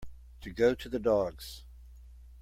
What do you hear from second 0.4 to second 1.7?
To go to the dogs.